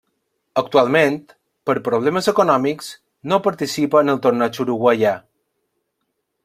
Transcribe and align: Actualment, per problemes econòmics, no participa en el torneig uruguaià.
Actualment, 0.59 1.19
per 1.71 1.75
problemes 1.89 2.31
econòmics, 2.33 2.89
no 3.33 3.41
participa 3.49 4.03
en 4.05 4.13
el 4.17 4.23
torneig 4.27 4.61
uruguaià. 4.67 5.15